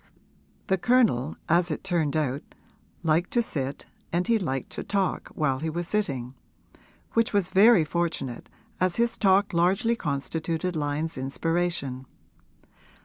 The 0.65 0.79
Colonel, 0.79 1.37
as 1.47 1.69
it 1.69 1.83
turned 1.83 2.17
out, 2.17 2.41
liked 3.03 3.29
to 3.33 3.43
sit 3.43 3.85
and 4.11 4.25
he 4.25 4.39
liked 4.39 4.71
to 4.71 4.83
talk 4.83 5.29
while 5.35 5.59
he 5.59 5.69
was 5.69 5.87
sitting: 5.87 6.33
which 7.13 7.33
was 7.33 7.49
very 7.51 7.85
fortunate, 7.85 8.49
as 8.79 8.95
his 8.95 9.15
talk 9.15 9.53
largely 9.53 9.95
constituted 9.95 10.75
Lyon's 10.75 11.19
inspiration. 11.19 12.07